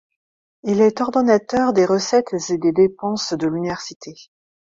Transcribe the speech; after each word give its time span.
Il 0.63 0.81
est 0.81 0.99
ordonnateur 0.99 1.73
des 1.73 1.85
recettes 1.85 2.33
et 2.49 2.57
des 2.57 2.71
dépenses 2.71 3.33
de 3.33 3.45
l'université. 3.45 4.15